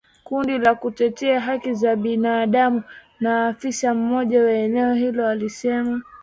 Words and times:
Kundi 0.23 0.57
la 0.59 0.75
kutetea 0.75 1.39
haki 1.41 1.73
za 1.73 1.95
binadamu 1.95 2.83
na 3.19 3.47
afisa 3.47 3.93
mmoja 3.93 4.43
wa 4.43 4.51
eneo 4.51 4.93
hilo 4.93 5.27
alisema 5.27 6.01